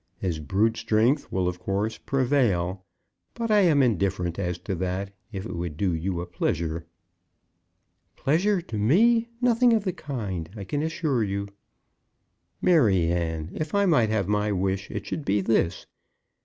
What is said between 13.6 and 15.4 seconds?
I might have my wish, it should be